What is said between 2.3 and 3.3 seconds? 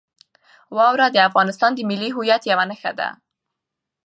یوه نښه ده.